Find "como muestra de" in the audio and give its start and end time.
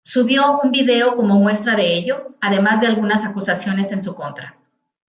1.15-1.95